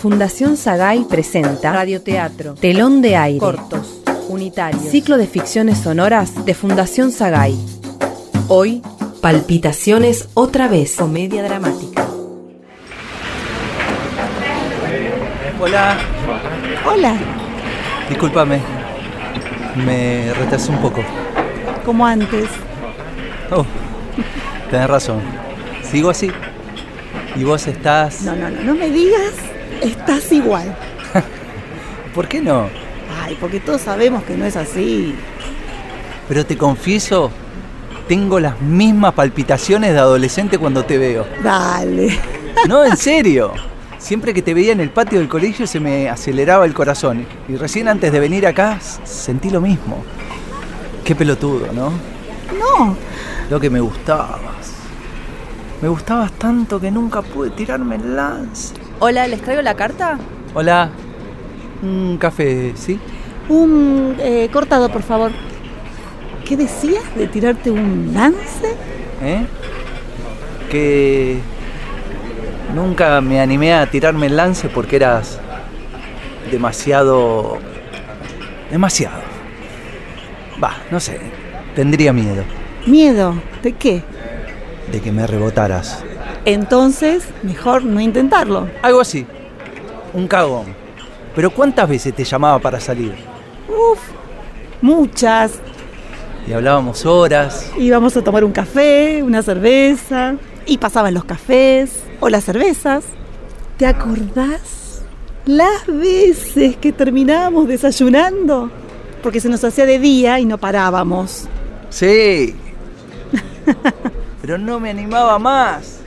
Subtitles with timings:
[0.00, 7.12] Fundación Sagay presenta Radioteatro, Telón de Aire, Cortos, Unitarios, Ciclo de Ficciones Sonoras de Fundación
[7.12, 7.54] Sagay.
[8.48, 8.80] Hoy,
[9.20, 12.06] Palpitaciones otra vez, comedia dramática.
[15.60, 15.98] Hola,
[16.86, 17.14] Hola,
[18.08, 18.58] discúlpame.
[19.84, 21.02] Me retrasé un poco.
[21.84, 22.46] como antes.
[23.50, 23.66] Oh,
[24.70, 25.20] tenés razón.
[25.82, 26.30] Sigo así.
[27.36, 28.22] Y vos estás...
[28.22, 29.34] No, no, no, no me digas,
[29.80, 30.76] estás igual.
[32.14, 32.68] ¿Por qué no?
[33.22, 35.14] Ay, porque todos sabemos que no es así.
[36.28, 37.30] Pero te confieso,
[38.08, 41.26] tengo las mismas palpitaciones de adolescente cuando te veo.
[41.42, 42.18] Dale.
[42.68, 43.52] No, en serio.
[43.98, 47.26] Siempre que te veía en el patio del colegio se me aceleraba el corazón.
[47.48, 50.02] Y recién antes de venir acá sentí lo mismo.
[51.04, 51.90] Qué pelotudo, ¿no?
[52.58, 52.96] No,
[53.48, 54.74] Lo que me gustabas.
[55.82, 58.74] Me gustabas tanto que nunca pude tirarme el lance.
[59.02, 60.18] Hola, ¿les traigo la carta?
[60.52, 60.90] Hola.
[61.82, 63.00] Un café, ¿sí?
[63.48, 65.32] un eh, cortado, por favor.
[66.46, 68.76] ¿Qué decías de tirarte un lance?
[69.22, 69.46] ¿Eh?
[70.70, 71.40] Que
[72.74, 75.40] nunca me animé a tirarme el lance porque eras
[76.50, 77.58] demasiado...
[78.70, 79.22] demasiado.
[80.62, 81.18] Va, no sé,
[81.74, 82.44] tendría miedo
[82.86, 83.34] Miedo.
[83.62, 84.02] ¿De qué?
[84.92, 86.04] de que me rebotaras.
[86.44, 88.68] Entonces, mejor no intentarlo.
[88.82, 89.26] Algo así,
[90.14, 90.66] un cagón.
[91.34, 93.14] Pero ¿cuántas veces te llamaba para salir?
[93.68, 94.00] Uf,
[94.80, 95.60] muchas.
[96.48, 97.70] Y hablábamos horas.
[97.78, 100.34] Íbamos a tomar un café, una cerveza,
[100.66, 103.04] y pasaban los cafés o las cervezas.
[103.76, 105.02] ¿Te acordás?
[105.46, 108.70] Las veces que terminábamos desayunando,
[109.22, 111.48] porque se nos hacía de día y no parábamos.
[111.90, 112.54] Sí.
[114.42, 115.99] Pero no me animaba más.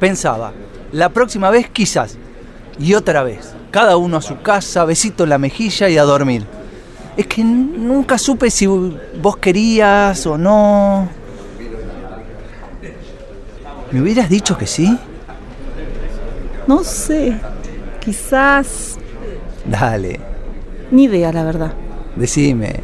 [0.00, 0.52] Pensaba,
[0.92, 2.16] la próxima vez quizás.
[2.78, 3.54] Y otra vez.
[3.70, 6.44] Cada uno a su casa, besito en la mejilla y a dormir.
[7.16, 11.08] Es que nunca supe si vos querías o no.
[13.90, 14.96] ¿Me hubieras dicho que sí?
[16.66, 17.38] No sé,
[18.00, 18.96] quizás...
[19.64, 20.20] Dale,
[20.90, 21.72] Ni idea, la verdad.
[22.16, 22.80] decime.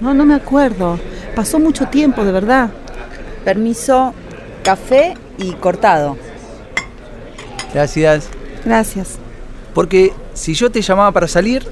[0.00, 0.98] No, no me acuerdo.
[1.34, 2.70] Pasó mucho tiempo, de verdad.
[3.44, 4.14] Permiso,
[4.62, 6.16] café y cortado.
[7.74, 8.28] Gracias.
[8.64, 9.18] Gracias.
[9.74, 11.66] Porque si yo te llamaba para salir,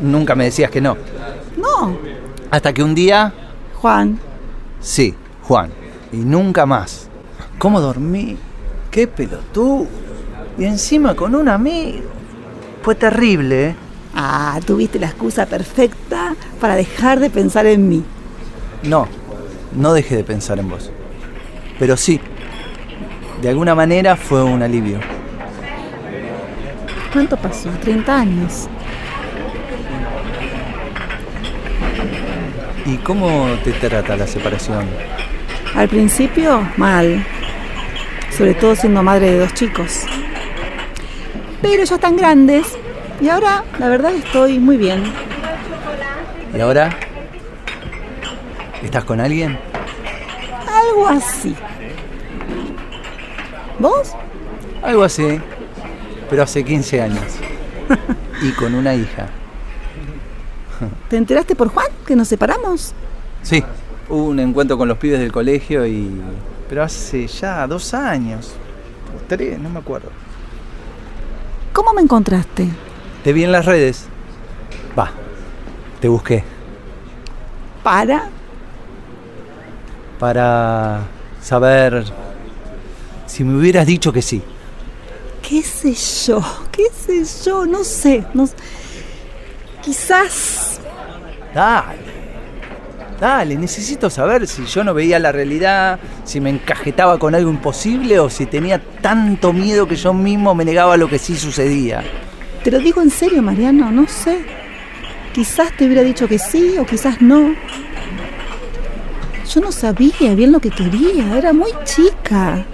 [0.00, 0.96] nunca me decías que no.
[1.56, 1.98] No,
[2.50, 3.32] Hasta que un día
[3.74, 4.20] Juan,
[4.80, 5.70] Sí, Juan.
[6.12, 7.08] Y nunca más.
[7.58, 8.36] ¿Cómo dormí?
[8.90, 9.86] ¡Qué pelotudo!
[10.58, 12.08] Y encima con un amigo.
[12.82, 13.76] Fue terrible, ¿eh?
[14.14, 18.04] ah, tuviste la excusa perfecta para dejar de pensar en mí.
[18.84, 19.08] No,
[19.74, 20.90] no dejé de pensar en vos.
[21.78, 22.20] Pero sí,
[23.42, 25.00] de alguna manera fue un alivio.
[27.16, 27.70] ¿Cuánto pasó?
[27.70, 28.68] 30 años.
[32.84, 34.86] ¿Y cómo te trata la separación?
[35.74, 37.24] Al principio, mal.
[38.36, 40.02] Sobre todo siendo madre de dos chicos.
[41.62, 42.76] Pero ya están grandes.
[43.22, 45.02] Y ahora, la verdad, estoy muy bien.
[46.54, 46.90] ¿Y ahora?
[48.82, 49.58] ¿Estás con alguien?
[50.70, 51.56] Algo así.
[53.78, 54.14] ¿Vos?
[54.82, 55.40] Algo así,
[56.28, 57.24] pero hace 15 años.
[58.42, 59.28] Y con una hija.
[61.08, 62.92] ¿Te enteraste por Juan que nos separamos?
[63.42, 63.64] Sí,
[64.10, 66.20] hubo un encuentro con los pibes del colegio y...
[66.68, 68.52] Pero hace ya dos años.
[69.16, 70.10] O tres, no me acuerdo.
[71.72, 72.68] ¿Cómo me encontraste?
[73.24, 74.06] Te vi en las redes.
[74.98, 75.10] Va,
[76.00, 76.44] te busqué.
[77.82, 78.28] Para.
[80.18, 81.04] Para
[81.40, 82.04] saber
[83.26, 84.42] si me hubieras dicho que sí.
[85.48, 85.94] ¿Qué sé
[86.26, 86.42] yo?
[86.72, 87.66] ¿Qué sé yo?
[87.66, 88.24] No sé.
[88.34, 88.48] No...
[89.80, 90.80] Quizás.
[91.54, 92.16] Dale.
[93.20, 98.18] Dale, necesito saber si yo no veía la realidad, si me encajetaba con algo imposible
[98.18, 102.02] o si tenía tanto miedo que yo mismo me negaba a lo que sí sucedía.
[102.64, 104.44] Te lo digo en serio, Mariano, no sé.
[105.32, 107.54] Quizás te hubiera dicho que sí o quizás no.
[109.48, 112.66] Yo no sabía bien lo que quería, era muy chica.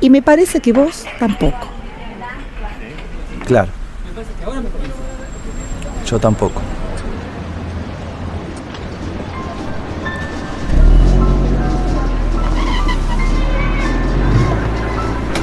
[0.00, 1.68] Y me parece que vos tampoco.
[3.46, 3.70] Claro.
[6.06, 6.62] Yo tampoco.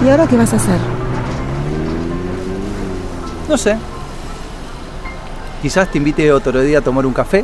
[0.06, 0.80] ¿Y ahora qué vas a hacer?
[3.50, 3.78] No sé.
[5.62, 7.44] Quizás te invite otro día a tomar un café,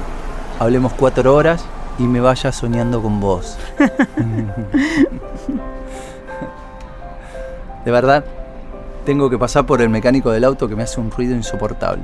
[0.60, 1.66] hablemos cuatro horas
[1.98, 3.58] y me vaya soñando con vos.
[7.86, 8.24] ¿De verdad?
[9.06, 12.04] tengo que pasar por el mecánico del auto que me hace un ruido insoportable.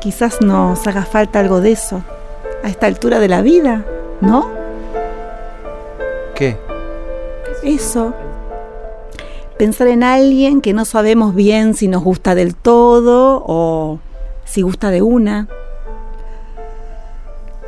[0.00, 2.02] Quizás nos haga falta algo de eso
[2.62, 3.84] a esta altura de la vida,
[4.20, 4.48] ¿no?
[6.34, 6.56] ¿Qué?
[7.62, 8.14] Eso.
[9.58, 13.98] Pensar en alguien que no sabemos bien si nos gusta del todo o
[14.44, 15.48] si gusta de una.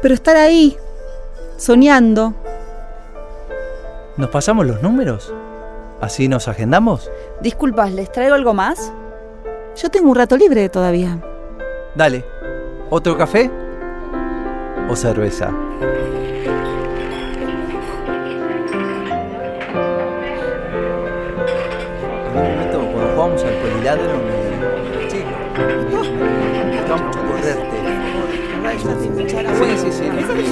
[0.03, 0.77] Pero estar ahí,
[1.57, 2.35] soñando.
[4.17, 5.31] ¿Nos pasamos los números?
[6.01, 7.11] ¿Así nos agendamos?
[7.43, 8.91] Disculpas, ¿les traigo algo más?
[9.77, 11.19] Yo tengo un rato libre todavía.
[11.95, 12.25] Dale.
[12.89, 13.51] ¿Otro café?
[14.89, 15.49] ¿O cerveza?
[15.49, 15.57] En
[22.39, 25.11] un momento cuando jugamos al poliladro me...
[25.11, 25.25] Sí.
[25.53, 27.77] Me gustaba mucho correrte.
[29.59, 30.05] Sí, sí, sí.
[30.07, 30.49] Eso es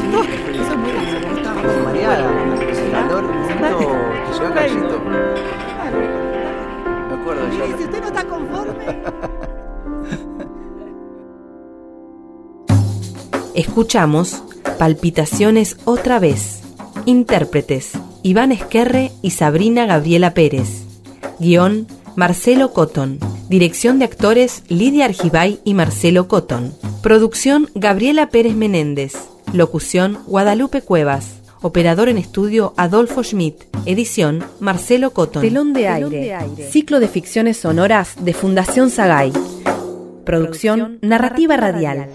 [0.76, 0.92] muy
[1.94, 2.63] Con
[4.44, 4.50] Me
[7.14, 8.84] acuerdo Y si usted no está conforme.
[13.54, 14.42] Escuchamos
[14.78, 16.62] Palpitaciones otra vez.
[17.06, 17.92] Intérpretes
[18.22, 20.84] Iván Esquerre y Sabrina Gabriela Pérez.
[21.38, 21.86] Guión
[22.16, 23.18] Marcelo Cotton.
[23.48, 26.72] Dirección de actores Lidia Argibay y Marcelo Cotton.
[27.02, 29.14] Producción Gabriela Pérez Menéndez.
[29.52, 31.43] Locución Guadalupe Cuevas.
[31.66, 33.64] Operador en estudio Adolfo Schmidt.
[33.86, 35.40] Edición Marcelo Cotton.
[35.40, 36.68] Telón de aire.
[36.70, 39.32] Ciclo de ficciones sonoras de Fundación Sagay.
[40.26, 42.10] Producción Narrativa Radial.